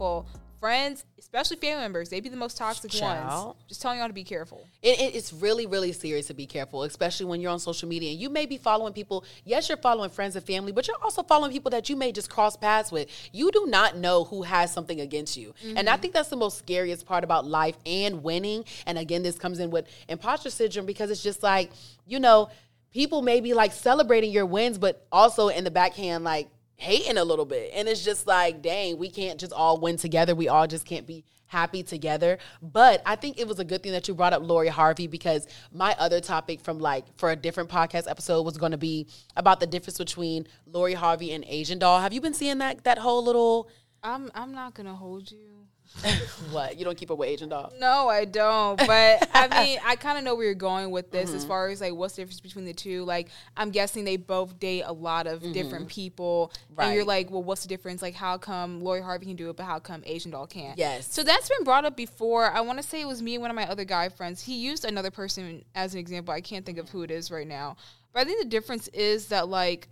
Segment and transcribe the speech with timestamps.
[0.00, 0.40] know who's preying on downfall.
[0.60, 3.46] Friends, especially family members, they be the most toxic Child.
[3.46, 3.56] ones.
[3.66, 4.66] Just telling y'all to be careful.
[4.82, 8.10] It, it- it's really, really serious to be careful, especially when you're on social media.
[8.10, 9.24] And you may be following people.
[9.46, 12.28] Yes, you're following friends and family, but you're also following people that you may just
[12.28, 13.08] cross paths with.
[13.32, 15.54] You do not know who has something against you.
[15.64, 16.02] And I mm-hmm.
[16.02, 18.66] think that's the most scariest part about life and winning.
[18.84, 21.70] And again, this comes in with imposter syndrome because it's just like,
[22.06, 22.50] you know,
[22.92, 26.48] people may be like celebrating your wins, but also in the backhand, like,
[26.80, 27.72] hating a little bit.
[27.74, 30.34] And it's just like, dang, we can't just all win together.
[30.34, 32.38] We all just can't be happy together.
[32.62, 35.46] But I think it was a good thing that you brought up Lori Harvey because
[35.72, 39.60] my other topic from like for a different podcast episode was going to be about
[39.60, 42.00] the difference between Lori Harvey and Asian Doll.
[42.00, 43.68] Have you been seeing that that whole little
[44.02, 45.66] I'm I'm not gonna hold you.
[46.50, 46.78] what?
[46.78, 47.72] You don't keep a with Asian Doll?
[47.78, 48.76] No, I don't.
[48.78, 51.36] But I mean, I kind of know where you're going with this Mm-hmm.
[51.36, 53.04] as far as like what's the difference between the two.
[53.04, 57.08] Like, I'm guessing they both date a lot of different people, and you're Mm-hmm.
[57.08, 58.02] Like, well, what's the difference?
[58.02, 60.78] Like, how come Lori Harvey can do it, but how come Asian Doll can't?
[60.78, 61.12] Yes.
[61.12, 62.50] So that's been brought up before.
[62.50, 64.42] I want to say it was me and one of my other guy friends.
[64.42, 66.32] He used another person as an example.
[66.32, 67.76] I can't think of who it is right now,
[68.12, 69.88] but I think the difference is that like.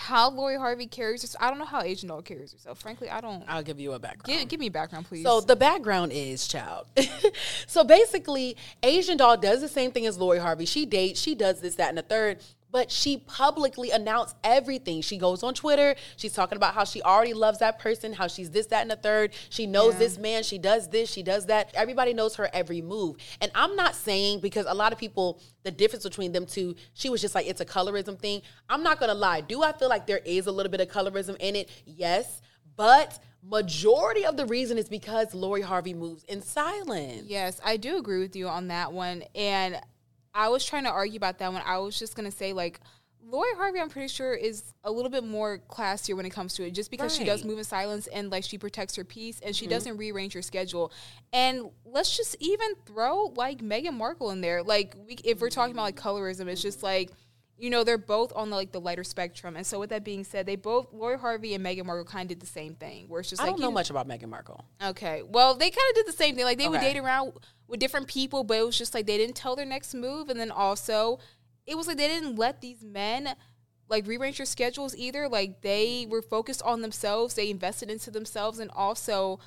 [0.00, 1.44] How Lori Harvey carries herself.
[1.44, 2.80] I don't know how Asian Doll carries herself.
[2.80, 3.44] Frankly, I don't.
[3.46, 4.40] I'll give you a background.
[4.40, 5.24] Give, give me a background, please.
[5.24, 6.86] So the background is child.
[7.66, 10.64] so basically, Asian doll does the same thing as Lori Harvey.
[10.64, 12.38] She dates, she does this, that, and the third.
[12.72, 15.02] But she publicly announced everything.
[15.02, 15.96] She goes on Twitter.
[16.16, 18.96] She's talking about how she already loves that person, how she's this, that, and the
[18.96, 19.32] third.
[19.48, 19.98] She knows Yeah.
[20.00, 20.42] this man.
[20.44, 21.10] She does this.
[21.10, 21.70] She does that.
[21.74, 23.16] Everybody knows her every move.
[23.40, 27.08] And I'm not saying because a lot of people, the difference between them two, she
[27.10, 28.42] was just like it's a colorism thing.
[28.68, 29.40] I'm not gonna lie.
[29.40, 31.68] Do I feel like there is a little bit of colorism in it?
[31.84, 32.40] Yes,
[32.76, 37.24] but majority of the reason is because Lori Harvey moves in silence.
[37.26, 39.24] Yes, I do agree with you on that one.
[39.34, 39.80] And
[40.34, 41.62] I was trying to argue about that one.
[41.64, 42.80] I was just gonna say like
[43.30, 46.66] Lori Harvey, I'm pretty sure is a little bit more classier when it comes to
[46.66, 49.54] it, just because she does move in silence and like she protects her peace and
[49.54, 49.70] she mm-hmm.
[49.70, 50.92] doesn't rearrange her schedule.
[51.32, 54.62] And let's just even throw like Meghan Markle in there.
[54.62, 57.10] Like we, if we're talking about like colorism, it's just like.
[57.60, 60.24] You know, they're both on the, like the lighter spectrum, and so with that being
[60.24, 63.06] said, they both Lori Harvey and Meghan Markle kind of did the same thing.
[63.06, 64.64] Where it's just I like don't you know much about Meghan Markle.
[64.82, 65.22] Okay.
[65.28, 66.44] Well, they kind of did the same thing.
[66.44, 67.34] Like they would date around
[67.68, 70.40] with different people, but it was just like they didn't tell their next move, and
[70.40, 71.18] then also
[71.66, 73.34] it was like they didn't let these men
[73.90, 75.28] like rearrange their schedules either.
[75.28, 77.34] Like they were focused on themselves.
[77.34, 79.38] They invested into themselves, and also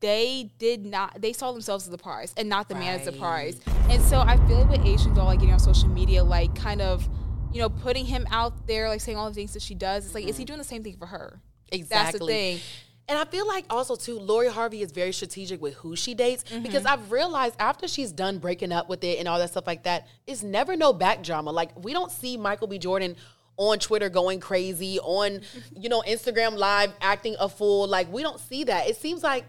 [0.00, 1.22] they did not.
[1.22, 3.60] They saw themselves as the prize and not the man as the prize.
[3.88, 6.82] And so I feel like with Asian doll, like getting on social media, like kind
[6.82, 7.08] of.
[7.52, 10.06] You know, putting him out there, like saying all the things that she does.
[10.06, 11.40] It's like, is he doing the same thing for her?
[11.70, 11.96] Exactly.
[11.96, 12.60] That's the thing.
[13.08, 16.44] And I feel like also too, Lori Harvey is very strategic with who she dates
[16.44, 16.62] Mm-hmm.
[16.62, 19.82] because I've realized after she's done breaking up with it and all that stuff like
[19.84, 21.50] that, it's never no back drama.
[21.50, 22.78] Like we don't see Michael B.
[22.78, 23.16] Jordan
[23.58, 25.40] on Twitter going crazy, on
[25.76, 27.86] you know Instagram live acting a fool.
[27.86, 28.88] Like we don't see that.
[28.88, 29.44] It seems like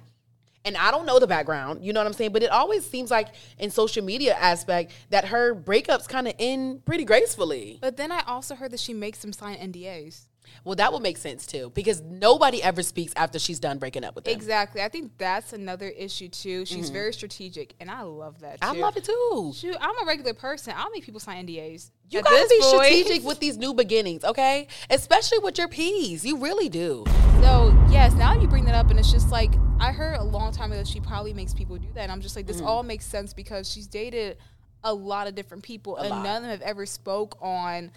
[0.66, 2.32] and I don't know the background, you know what I'm saying?
[2.32, 3.30] But it always seems like
[3.60, 7.80] in social media aspect that her breakups kind of end pretty gracefully.
[7.82, 10.28] But then I also heard that she makes them sign NDAs.
[10.64, 14.16] Well, that would make sense too because nobody ever speaks after she's done breaking up
[14.16, 14.34] with them.
[14.34, 14.82] Exactly.
[14.82, 16.66] I think that's another issue too.
[16.66, 18.60] She's very strategic, and I love that.
[18.60, 18.78] Mm-hmm.
[18.78, 19.54] I love it too.
[19.56, 20.74] Shoot, I'm a regular person.
[20.76, 21.92] I'll make people sign NDAs.
[22.10, 24.68] You At gotta be strategic with these new beginnings, okay?
[24.90, 26.26] Especially with your P's.
[26.26, 27.04] You really do.
[27.42, 30.52] So yes, now you bring that up, and it's just like I heard a long
[30.54, 32.04] time ago she probably makes people do that.
[32.04, 32.68] And I'm just like, this Mm-hmm.
[32.68, 34.38] all makes sense because she's dated
[34.84, 36.24] a lot of different people, and lot.
[36.24, 37.92] none of them have ever spoke on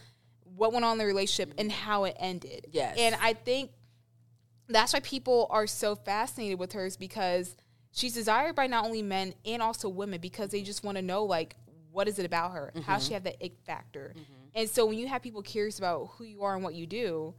[0.56, 2.66] what went on in the relationship and how it ended.
[2.72, 2.96] Yes.
[2.98, 3.70] and I think
[4.68, 7.56] that's why people are so fascinated with her is because
[7.92, 11.24] she's desired by not only men and also women because they just want to know
[11.24, 11.54] like
[11.92, 14.14] what is it about her how she have that ick factor
[14.54, 17.32] and so when you have people curious about who you are and what you do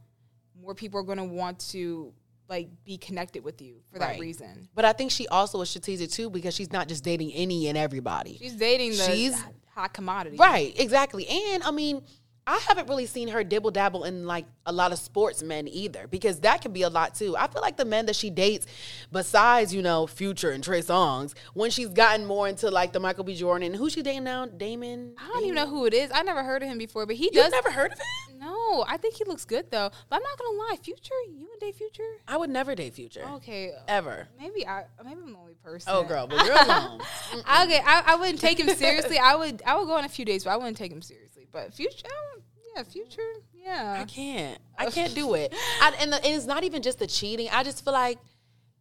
[0.60, 2.12] more people are going to want to
[2.48, 6.10] like be connected with you for that reason But I think she also is strategic
[6.10, 8.38] too because she's not just dating any and everybody.
[8.38, 9.42] she's dating the She's-
[9.74, 11.26] hot commodity Right, exactly.
[11.28, 12.02] And I mean,
[12.50, 16.06] I haven't really seen her dibble dabble in like a lot of sports men either,
[16.08, 17.36] because that can be a lot too.
[17.36, 18.66] I feel like the men that she dates,
[19.12, 23.24] besides you know Future and Trey Songz, when she's gotten more into like the Michael
[23.24, 23.34] B.
[23.34, 25.14] Jordan, who she dating now, Damon.
[25.18, 26.10] I don't even know who it is.
[26.14, 27.52] I never heard of him before, but he You've does.
[27.52, 28.38] never heard of him?
[28.40, 29.90] No, I think he looks good though.
[30.08, 32.02] But I'm not gonna lie, Future, you and date Future?
[32.26, 34.28] I would never date Future Okay, ever.
[34.40, 35.92] maybe I maybe I'm the only person.
[35.94, 37.00] Oh, girl, but you're alone.
[37.34, 39.18] okay, I, I wouldn't take him seriously.
[39.18, 41.27] I would I would go on a few dates, but I wouldn't take him seriously.
[41.52, 42.06] But Future,
[42.76, 43.22] yeah, Future,
[43.54, 43.96] Yeah.
[44.00, 44.58] I can't.
[44.78, 45.52] I can't do it.
[45.80, 47.48] I, and, the, and it's not even just the cheating.
[47.52, 48.18] I just feel like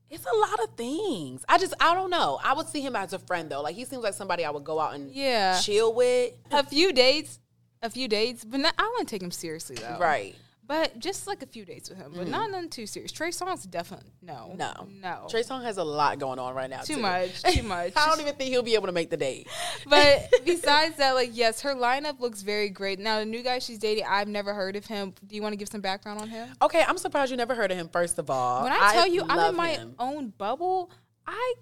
[0.09, 1.43] it's a lot of things.
[1.49, 2.39] I just I don't know.
[2.43, 3.61] I would see him as a friend though.
[3.61, 5.59] Like he seems like somebody I would go out and Yeah.
[5.59, 6.33] chill with.
[6.51, 7.39] A few dates,
[7.81, 9.97] a few dates, but not, I wouldn't take him seriously though.
[9.99, 10.35] Right.
[10.67, 13.13] But just like a few dates with him, but not nothing too serious.
[13.13, 14.73] Trey Songz definitely no, No.
[15.01, 16.81] no, Trey Song has a lot going on right now.
[16.81, 17.01] too too.
[17.01, 17.93] much, too much.
[17.95, 19.47] I don't even think he'll be able to make the date.
[19.89, 22.99] but besides that, like yes, her lineup looks very great.
[22.99, 25.13] Now the new guy she's dating, I've never heard of him.
[25.25, 26.49] Do you want to give some background on him?
[26.61, 27.87] Okay, I'm surprised you never heard of him.
[27.87, 29.95] First of all, When I tell you I'm in my him.
[29.99, 30.91] own bubble,
[31.25, 31.53] I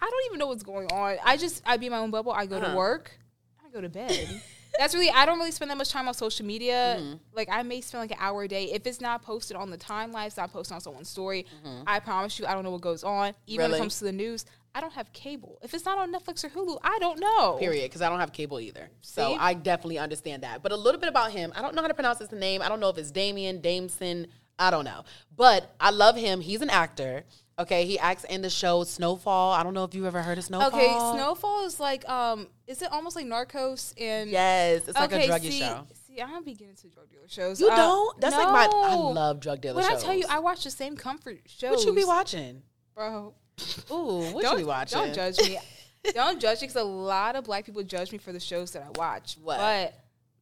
[0.00, 1.16] I don't even know what's going on.
[1.24, 2.30] I just I be in my own bubble.
[2.30, 2.68] I go Uh-huh.
[2.70, 3.10] to work,
[3.66, 4.40] I go to bed.
[4.78, 6.96] That's really I don't really spend that much time on social media.
[6.98, 7.14] Mm-hmm.
[7.34, 8.64] Like I may spend like an hour a day.
[8.72, 11.46] If it's not posted on the timeline, it's not posted on someone's story.
[11.86, 13.34] I promise you, I don't know what goes on.
[13.46, 13.74] Even when Mm-hmm.
[13.74, 14.44] It comes to the news,
[14.74, 15.58] I don't have cable.
[15.62, 17.56] If it's not on Netflix or Hulu, I don't know.
[17.58, 18.88] Period, because I don't have cable either.
[19.00, 19.36] So See?
[19.38, 20.62] I definitely understand that.
[20.62, 21.52] But a little bit about him.
[21.56, 22.62] I don't know how to pronounce his name.
[22.62, 24.26] I don't know if it's Damien, Dameson.
[24.58, 25.04] I don't know.
[25.34, 26.40] But I love him.
[26.40, 27.24] He's an actor.
[27.58, 29.52] Okay, he acts in the show Snowfall.
[29.52, 30.68] I don't know if you've ever heard of Snowfall.
[30.68, 35.26] Okay, Snowfall is like um, is it almost like Narcos and Yes, it's like okay,
[35.26, 35.86] a druggy see, show.
[36.06, 37.58] See, I don't be getting into drug dealer shows.
[37.58, 38.20] You Uh, don't?
[38.20, 38.68] That's like my.
[38.70, 40.02] I love drug dealer When shows.
[40.02, 41.76] I tell you, I watch the same comfort shows.
[41.78, 42.62] what you be watching?
[42.94, 43.34] bro?
[43.90, 44.98] Ooh, what you be watching?
[45.02, 45.58] Don't judge me.
[46.12, 48.82] don't judge me because a lot of black people judge me for the shows that
[48.82, 49.38] I watch.
[49.42, 49.58] What?
[49.58, 49.94] But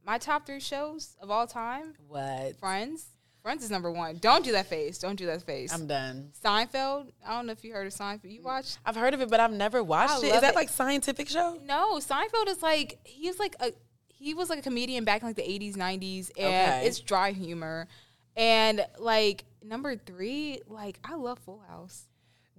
[0.04, 2.56] my top three shows of all time: What?
[2.58, 3.06] Friends.
[3.44, 4.16] Friends is number one.
[4.22, 4.96] Don't do that face.
[4.98, 5.70] Don't do that face.
[5.70, 6.30] I'm done.
[6.42, 7.12] Seinfeld.
[7.26, 8.32] I don't know if you heard of Seinfeld.
[8.32, 8.78] You watched?
[8.86, 10.28] I've heard of it, but I've never watched it.
[10.34, 10.56] Is that it.
[10.56, 11.58] like scientific show?
[11.62, 13.72] No, Seinfeld is like he's like a
[14.08, 16.86] he was like a comedian back in like the eighties, nineties, and Okay.
[16.86, 17.86] it's dry humor.
[18.34, 22.06] And like number three, like I love Full House.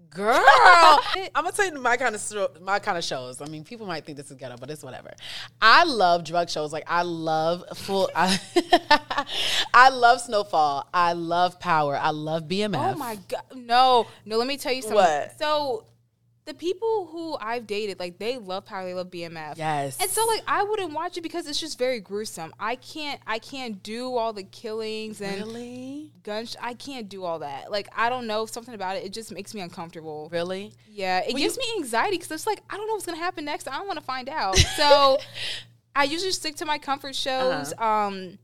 [0.09, 0.33] Girl,
[1.35, 3.41] I'm gonna tell you my kind of my kind of shows.
[3.41, 5.11] I mean, people might think this is ghetto, but it's whatever.
[5.61, 6.71] I love drug shows.
[6.71, 8.09] Like I love full.
[8.15, 8.39] I,
[9.73, 10.87] I love Snowfall.
[10.93, 11.97] I love Power.
[11.97, 12.93] I love BMF.
[12.93, 14.37] Oh my god, no, no.
[14.37, 14.97] Let me tell you something.
[14.97, 15.37] What?
[15.39, 15.85] So
[16.45, 19.57] the people who I've dated, like they love Power, they love BMF.
[19.57, 19.97] Yes.
[19.99, 22.53] And so like I wouldn't watch it because it's just very gruesome.
[22.59, 26.55] I can't I can't do all the killings and Really, guns.
[26.61, 27.71] I can't do all that.
[27.71, 29.03] Like I don't know something about it.
[29.03, 30.29] It just makes me uncomfortable.
[30.31, 30.73] really.
[30.87, 33.17] Yeah, it Well, gives you- me anxiety because it's like I don't know what's gonna
[33.17, 33.67] happen next.
[33.67, 34.57] I don't want to find out.
[34.77, 35.17] So
[35.95, 37.73] I usually stick to my comfort shows.
[37.73, 37.83] Uh-huh.
[37.85, 38.37] Um,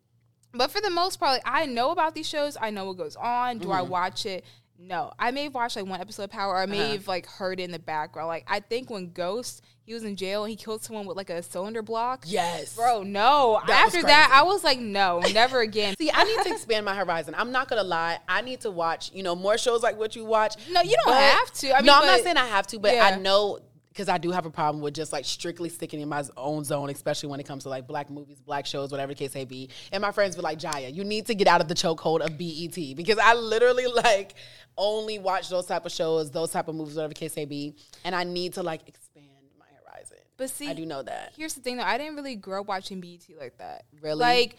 [0.54, 2.57] but for the most part, like, I know about these shows.
[2.59, 3.57] I know what goes on.
[3.59, 3.74] Do Mm-hmm.
[3.77, 4.44] I watch it?
[4.83, 6.92] No, I may have watched like one episode of Power, or I may Uh-huh.
[6.94, 8.28] have like heard it in the background.
[8.30, 11.30] Like I think when Ghost he was in jail and he killed someone with like
[11.30, 12.24] a cylinder block.
[12.28, 13.60] Yes, Bro, no.
[13.68, 14.30] That After that.
[14.33, 15.95] I was like, no, never again.
[16.00, 17.36] See, I need to expand my horizon.
[17.38, 18.19] I'm not gonna lie.
[18.28, 20.56] I need to watch, you know, more shows like what you watch.
[20.72, 21.74] No, you don't But- have to.
[21.74, 23.06] I mean, no, I'm not saying I have to, but Yeah.
[23.06, 23.60] I know
[23.92, 26.90] because I do have a problem with just like strictly sticking in my own zone,
[26.90, 29.70] especially when it comes to like black movies, black shows, whatever the case may be.
[29.92, 32.38] And my friends were like, Jaya, you need to get out of the chokehold of
[32.38, 34.36] BET because I literally like
[34.78, 37.76] only watch those type of shows, those type of movies, whatever the case may be,
[38.06, 39.28] and I need to like expand
[39.60, 40.20] my horizon.
[40.38, 41.34] But see, I do know that.
[41.36, 43.84] Here's the thing though, I didn't really grow up watching BET like that.
[44.02, 44.20] Really?
[44.20, 44.56] Like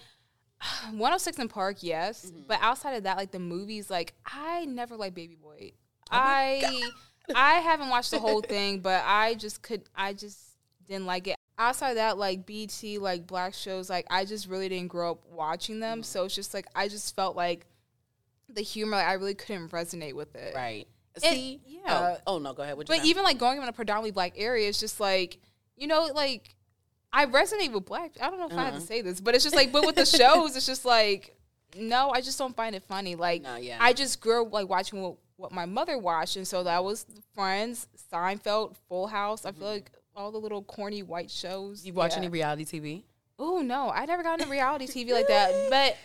[0.90, 2.26] 106 & Park, yes.
[2.26, 2.42] Mm-hmm.
[2.48, 5.72] But outside of that, like the movies, like I never liked Baby Boy.
[6.10, 6.90] Oh I
[7.34, 10.38] I haven't watched the whole thing, but I just could I just
[10.88, 11.36] didn't like it.
[11.58, 15.20] Outside of that, like BET, like black shows, like I just really didn't grow up
[15.30, 15.98] watching them.
[15.98, 16.04] Mm-hmm.
[16.04, 17.66] So it's just like I just felt like
[18.48, 20.54] the humor, like, I really couldn't resonate with it.
[20.54, 20.86] Right.
[21.16, 21.60] It- See?
[21.66, 22.16] yeah.
[22.26, 22.76] Oh, oh, no, go ahead.
[22.86, 25.38] But even like going in a predominantly black area, it's just like
[25.76, 26.54] you know, like
[27.12, 28.12] I resonate with black.
[28.20, 28.86] I don't know if I have to Uh-huh.
[28.86, 31.36] say this, but it's just like, but with the shows, it's just like,
[31.76, 33.14] no, I just don't find it funny.
[33.16, 33.76] Like, No, yeah.
[33.80, 37.04] I just grew up like watching what, what my mother watched, and so that was
[37.34, 39.44] Friends, Seinfeld, Full House.
[39.44, 41.80] I feel like all the little corny white shows.
[41.80, 41.86] Mm-hmm.
[41.88, 42.18] you watch yeah.
[42.18, 43.02] any reality TV?
[43.38, 45.50] Oh no, I never got into reality TV like that.
[45.70, 45.96] But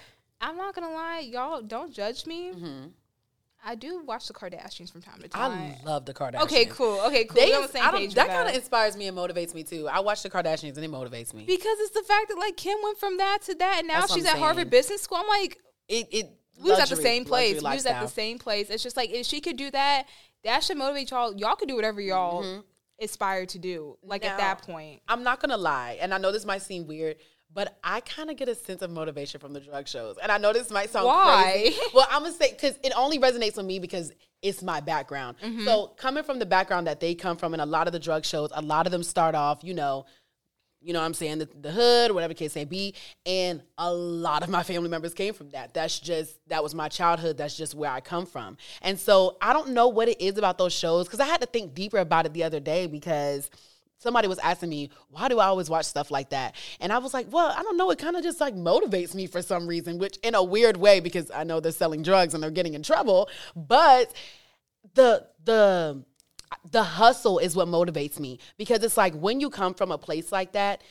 [0.41, 2.51] I'm not gonna lie, y'all don't judge me.
[2.51, 2.88] Mm-hmm.
[3.65, 5.75] I do watch the Kardashians from time to time.
[5.82, 6.44] I love the Kardashians.
[6.44, 7.01] okay, cool.
[7.08, 7.36] Okay, cool.
[7.36, 8.13] They, on the same page.
[8.13, 9.88] that kind of inspires me and motivates me too.
[9.88, 11.44] I watch the Kardashians and it motivates me.
[11.46, 14.13] Because it's the fact that like Kim went from that to that, and now That's
[14.13, 14.70] she's at Harvard.
[14.70, 15.17] Business School.
[15.17, 17.61] I'm like, It, it we was at the same place.
[17.61, 18.69] We was at the same place.
[18.69, 20.07] It's just like if she could do that,
[20.43, 21.35] that should motivate y'all.
[21.35, 22.63] Y'all could do whatever y'all
[23.01, 23.97] aspire to do.
[24.03, 27.17] Like at that point, I'm not gonna lie, and I know this might seem weird,
[27.53, 30.17] but I kind of get a sense of motivation from the drug shows.
[30.21, 31.51] And I know this might sound Why?
[31.53, 31.79] crazy.
[31.93, 34.11] Well, I'm gonna say because it only resonates with me because
[34.41, 35.37] it's my background.
[35.43, 35.65] Mm-hmm.
[35.65, 38.25] So coming from the background that they come from, and a lot of the drug
[38.25, 40.05] shows, a lot of them start off, you know.
[40.88, 41.39] You know I'm saying?
[41.39, 42.94] The, the hood, whatever case may be.
[43.25, 45.74] And a lot of my family members came from that.
[45.74, 47.38] That's just, that was my childhood.
[47.38, 48.56] That's just where I come from.
[48.82, 51.48] And so I don't know what it is about those shows because I had to
[51.48, 53.50] think deeper about it the other day because
[53.98, 56.56] somebody was asking me, why do I always watch stuff like that?
[56.79, 57.91] And I was like, well, I don't know.
[57.91, 61.01] It kind of just like motivates me for some reason, which in a weird way
[61.01, 63.29] because I know they're selling drugs and they're getting in trouble.
[63.58, 64.13] But
[64.94, 66.01] the, the,
[66.71, 70.31] the hustle is what motivates me because it's like when you come from a place
[70.31, 70.81] like that,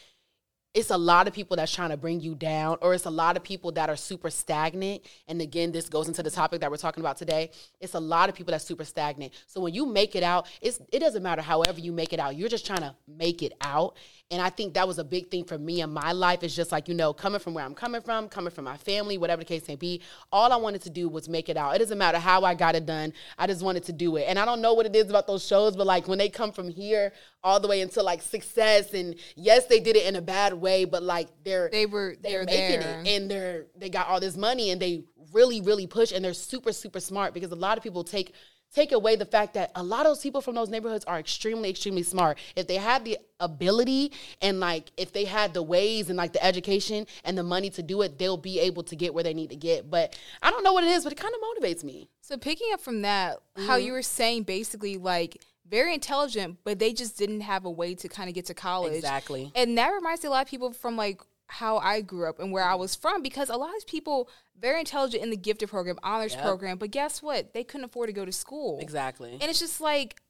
[0.76, 3.38] it's a lot of people that's trying to bring you down, or it's a lot
[3.38, 5.00] of people that are super stagnant.
[5.26, 7.50] And again, this goes into the topic that we're talking about today.
[7.80, 9.32] It's a lot of people that's super stagnant.
[9.46, 12.36] So when you make it out, it's it doesn't matter however you make it out.
[12.36, 13.96] You're just trying to make it out.
[14.32, 16.42] And I think that was a big thing for me in my life.
[16.42, 19.18] Is just like, you know, coming from where I'm coming from, coming from my family,
[19.18, 20.02] whatever the case may be.
[20.32, 21.76] All I wanted to do was make it out.
[21.76, 23.12] It doesn't matter how I got it done.
[23.38, 24.24] I just wanted to do it.
[24.26, 26.50] And I don't know what it is about those shows, but like when they come
[26.50, 27.12] from here
[27.44, 30.84] all the way into like success, and yes, they did it in a bad way,
[30.84, 33.00] but like they're They were they're they're making there.
[33.00, 36.34] it and they're they got all this money and they really really push and they're
[36.34, 38.32] super super smart because a lot of people take
[38.76, 41.68] take away the fact that a lot of those people from those neighborhoods are extremely
[41.70, 46.16] extremely smart if they had the ability and like if they had the ways and
[46.16, 49.24] like the education and the money to do it they'll be able to get where
[49.24, 51.40] they need to get but i don't know what it is but it kind of
[51.48, 53.86] motivates me So picking up from that, how Mm-hmm.
[53.86, 55.32] you were saying basically like
[55.68, 58.94] very intelligent, but they just didn't have a way to kind of get to college.
[58.94, 59.50] Exactly.
[59.56, 62.50] And that reminds me a lot of people from like how I grew up and
[62.52, 65.98] where I was from because a lot of people very intelligent in the gifted program,
[66.02, 66.42] honors Yep.
[66.42, 67.52] program, but guess what?
[67.52, 68.78] They couldn't afford to go to school.
[68.80, 70.20] exactly And it's just like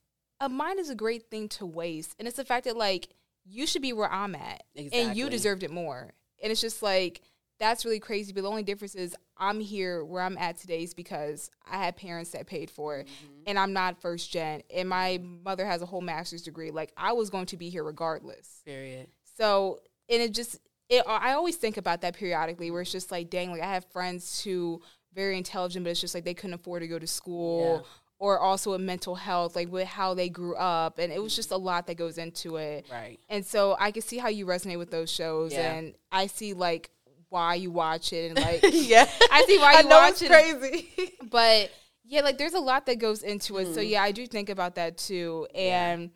[0.40, 2.14] a mind is a great thing to waste.
[2.18, 3.08] And it's the fact that like
[3.44, 4.64] you should be where I'm at.
[4.76, 6.12] And you deserved it more.
[6.42, 7.22] And it's just like
[7.58, 8.32] that's really crazy.
[8.32, 11.96] But the only difference is I'm here where I'm at today is because I had
[11.96, 13.06] parents that paid for it.
[13.06, 13.42] Mm-hmm.
[13.46, 14.62] And I'm not first gen.
[14.74, 16.70] And my mother has a whole master's degree.
[16.70, 18.62] Like I was going to be here regardless.
[18.66, 19.08] period
[19.38, 23.30] So and it just it I always think about that periodically where it's just like
[23.30, 24.80] dang like I have friends who
[25.14, 27.88] very intelligent but it's just like they couldn't afford to go to school Yeah.
[28.18, 31.50] or also with mental health like with how they grew up and it was just
[31.50, 32.86] a lot that goes into it.
[32.92, 35.72] right And so I can see how you resonate with those shows Yeah.
[35.72, 36.90] and I see like
[37.30, 40.22] why you watch it and like yeah I see why i you know watch it's
[40.22, 40.28] it.
[40.28, 41.70] crazy But
[42.08, 43.74] yeah, like there's a lot that goes into it.
[43.74, 43.88] So Mm.
[43.90, 45.48] yeah, I do think about that too.
[45.54, 46.08] And yeah,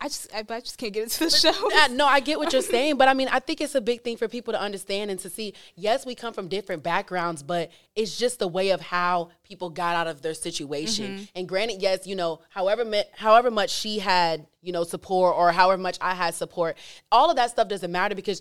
[0.00, 1.52] I just I, I just can't get into the show.
[1.90, 4.16] No, I get what you're saying, but I mean, I think it's a big thing
[4.16, 5.54] for people to understand and to see.
[5.74, 9.94] Yes, we come from different backgrounds, but it's just the way of how people got
[9.94, 11.10] out of their situation.
[11.10, 11.24] Mm-hmm.
[11.36, 15.82] And granted, yes, you know, however however much she had, you know, support or however
[15.82, 16.78] much I had support,
[17.10, 18.40] all of that stuff doesn't matter because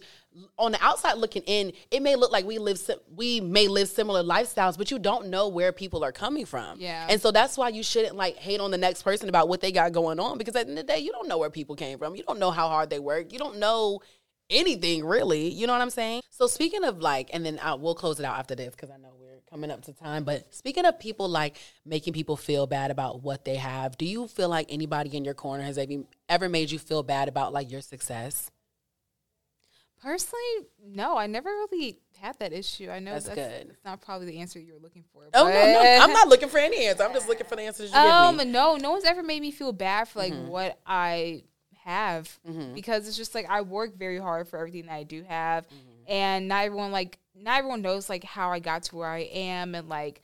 [0.58, 3.90] on the outside looking in, it may look like we live si- we may live
[3.90, 6.80] similar lifestyles, but you don't know where people are coming from.
[6.80, 7.08] Yeah.
[7.10, 9.74] And so that's why you shouldn't like hate on the next person about what they
[9.74, 11.76] got going on because at the end of the day, you don't know where people
[11.76, 12.16] came from.
[12.16, 13.34] You don't know how hard they work.
[13.34, 14.00] You don't know
[14.50, 15.50] anything really.
[15.50, 16.22] You know what I'm saying?
[16.30, 18.96] So speaking of like, and then I, we'll close it out after this because I
[18.96, 19.12] know
[19.52, 20.24] coming up to time.
[20.24, 24.28] But speaking of people like making people feel bad about what they have, do you
[24.28, 25.92] feel like anybody in your corner has ever
[26.30, 28.50] ever made you feel bad about like your success?
[30.02, 30.42] Personally,
[30.84, 32.90] no, I never really had that issue.
[32.90, 33.70] I know That's that's, good.
[33.70, 35.22] That's not probably the answer you were looking for.
[35.36, 37.04] Oh no, no, I'm not looking for any answer.
[37.04, 38.52] I'm just looking for the answers you Um, give me.
[38.52, 40.42] no, no one's ever made me feel bad for Mm-hmm.
[40.44, 41.44] like what I
[41.84, 42.40] have
[42.76, 46.12] because it's just like I work very hard for everything that I do have, Mm-hmm.
[46.12, 49.76] and not everyone like not everyone knows like how I got to where I am,
[49.76, 50.22] and like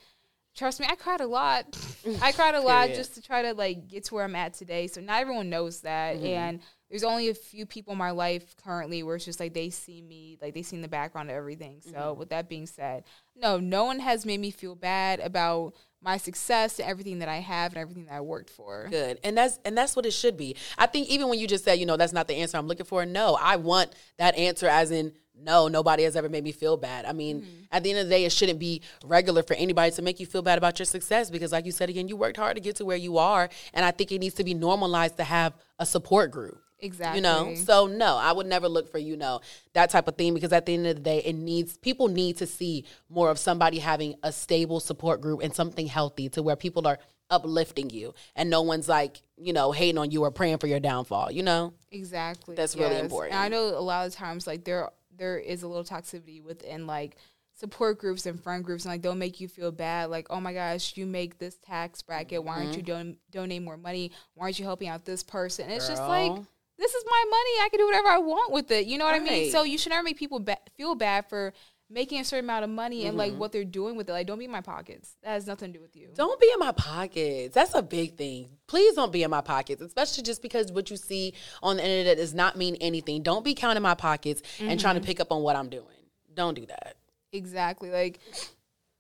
[0.56, 1.66] trust me, I cried a lot.
[2.22, 4.88] I cried a lot just to try to like get to where I'm at today.
[4.88, 6.26] So not everyone knows that, Mm-hmm.
[6.26, 6.60] and
[6.90, 10.02] there's only a few people in my life currently where it's just like they see
[10.02, 11.82] me, like they see the background of everything.
[11.84, 12.20] So Mm-hmm.
[12.20, 13.04] with that being said,
[13.36, 17.38] no, no one has made me feel bad about my success and everything that I
[17.38, 18.88] have and everything that I worked for.
[18.90, 19.20] Good.
[19.24, 20.56] And that's and that's what it should be.
[20.78, 22.86] I think even when you just said, you know, that's not the answer I'm looking
[22.86, 23.06] for.
[23.06, 25.12] No, I want that answer as in
[25.42, 27.06] no, nobody has ever made me feel bad.
[27.06, 27.64] I mean, mm-hmm.
[27.72, 30.26] at the end of the day, it shouldn't be regular for anybody to make you
[30.26, 32.76] feel bad about your success because like you said again, you worked hard to get
[32.78, 33.50] to where you are.
[33.74, 36.62] And I think it needs to be normalized to have a support group.
[36.80, 37.18] Exactly.
[37.18, 39.42] You know, so no, I would never look for you know
[39.74, 42.38] that type of thing because at the end of the day, it needs people need
[42.38, 46.56] to see more of somebody having a stable support group and something healthy to where
[46.56, 50.60] people are uplifting you and no one's like you know hating on you or praying
[50.60, 51.32] for your downfall.
[51.32, 52.56] You know, Exactly.
[52.56, 53.34] That's really important.
[53.34, 56.88] And I know a lot of times like there there is a little toxicity within
[56.88, 57.18] like
[57.56, 60.54] support groups and friend groups and like they'll make you feel bad like oh my
[60.54, 62.44] gosh you make this tax bracket.
[62.44, 62.86] Why aren't you Mm-hmm.
[63.10, 64.12] don- donate more money?
[64.36, 65.66] Why aren't you helping out this person?
[65.66, 66.32] And it's just like
[66.78, 67.66] this is my money.
[67.66, 68.86] I can do whatever I want with it.
[68.86, 69.52] You know what I mean?
[69.52, 71.52] So you should never make people ba- feel bad for
[71.90, 73.18] making a certain amount of money and Mm-hmm.
[73.20, 75.72] like what they're doing with it like don't be in my pockets that has nothing
[75.72, 77.56] to do with you don't be in my pockets.
[77.56, 78.50] That's a big thing.
[78.68, 82.18] Please don't be in my pockets, especially just because what you see on the internet
[82.18, 83.22] does not mean anything.
[83.24, 85.86] Don't be counting my pockets and trying to pick up on what I'm doing.
[86.34, 86.98] Don't do that.
[87.32, 87.90] Exactly.
[87.90, 88.20] Like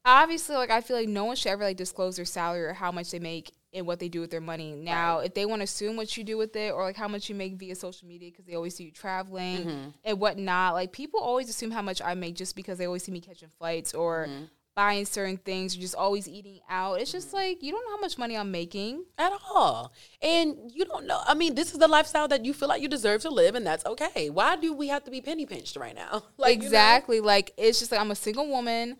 [0.06, 2.91] obviously like I feel like no one should ever like disclose their salary or how
[2.91, 4.74] much they make and what they do with their money.
[4.74, 7.29] Now, if they want to assume what you do with it or like how much
[7.29, 9.89] you make via social media because they always see you traveling mm-hmm.
[10.03, 13.12] and whatnot, like people always assume how much I make just because they always see
[13.12, 14.46] me catching flights or mm-hmm.
[14.75, 17.00] buying certain things, you're just always eating out.
[17.00, 17.38] It's just mm-hmm.
[17.38, 19.05] like you don't know how much money I'm making.
[19.19, 19.93] at all.
[20.22, 21.22] And you don't know.
[21.25, 23.65] I mean, this is the lifestyle that you feel like you deserve to live, and
[23.65, 24.31] that's okay.
[24.31, 26.24] Why do we have to be penny pinched right now?
[26.39, 26.65] Like, you know?
[26.65, 27.19] exactly.
[27.19, 28.98] Like it's just like I'm a single woman.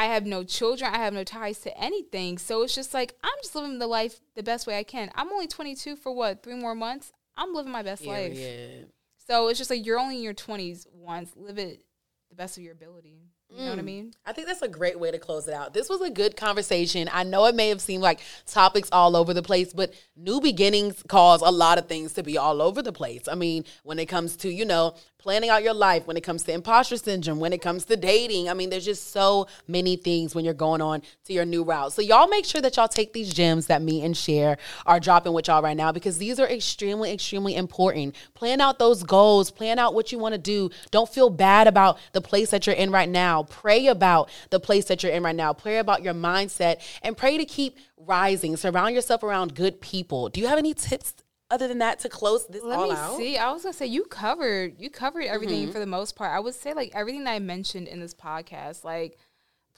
[0.00, 0.90] I have no children.
[0.94, 2.38] I have no ties to anything.
[2.38, 5.10] So it's just like I'm just living the life the best way I can.
[5.14, 7.12] I'm only 22 for what three more months.
[7.36, 8.32] I'm living my best life.
[8.32, 8.88] Period.
[9.26, 11.32] So it's just like you're only in your 20s once.
[11.36, 11.84] Live it
[12.30, 13.30] the best of your ability.
[13.50, 13.86] You know what I mm.
[13.86, 14.14] mean?
[14.24, 15.74] I think that's a great way to close it out.
[15.74, 17.10] This was a good conversation.
[17.12, 21.02] I know it may have seemed like topics all over the place, but new beginnings
[21.08, 23.26] cause a lot of things to be all over the place.
[23.26, 26.42] I mean, when it comes to, you know, planning out your life, when it comes
[26.44, 30.34] to imposter syndrome, when it comes to dating, I mean, there's just so many things
[30.34, 31.92] when you're going on to your new route.
[31.92, 35.32] So, y'all make sure that y'all take these gems that me and Cher are dropping
[35.32, 38.16] with y'all right now because these are extremely, extremely important.
[38.34, 40.70] Plan out those goals, plan out what you want to do.
[40.90, 43.42] Don't feel bad about the place that you're in right now.
[43.42, 45.52] Pray about the place that you're in right now.
[45.52, 48.56] Pray about your mindset and pray to keep rising.
[48.56, 50.28] Surround yourself around good people.
[50.28, 51.14] Do you have any tips
[51.50, 53.16] other than that to close this Let all me out?
[53.16, 53.36] see.
[53.36, 55.72] I was gonna say you covered you covered everything Mm-hmm.
[55.72, 56.32] for the most part.
[56.32, 58.84] I would say like everything that I mentioned in this podcast.
[58.84, 59.18] Like,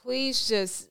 [0.02, 0.88] please just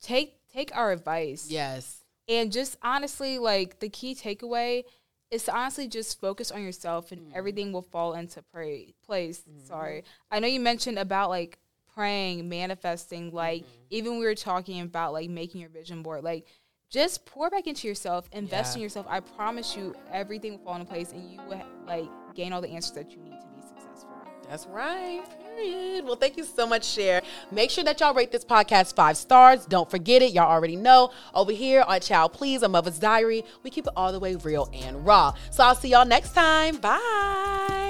[0.00, 1.48] take take our advice.
[1.50, 2.04] Yes.
[2.28, 4.84] And just honestly, like the key takeaway
[5.30, 7.36] is to honestly just focus on yourself and mm-hmm.
[7.36, 9.40] everything will fall into pray, place.
[9.40, 9.66] Mm-hmm.
[9.66, 10.04] Sorry.
[10.30, 11.58] I know you mentioned about like
[11.94, 13.72] praying, manifesting, like mm-hmm.
[13.90, 16.24] even we were talking about like making your vision board.
[16.24, 16.46] Like
[16.94, 18.76] just pour back into yourself, invest Yeah.
[18.78, 19.06] in yourself.
[19.08, 22.68] I promise you everything will fall into place and you will like gain all the
[22.70, 24.10] answers that you need to be successful.
[24.48, 25.22] That's right.
[25.56, 26.04] Period.
[26.04, 27.22] Well, thank you so much, Cher.
[27.50, 29.66] Make sure that y'all rate this podcast five stars.
[29.66, 30.32] Don't forget it.
[30.32, 31.10] Y'all already know.
[31.34, 34.68] Over here on Child Please, a Mother's Diary, we keep it all the way real
[34.72, 35.32] and raw.
[35.50, 36.76] So I'll see y'all next time.
[36.76, 37.83] Bye.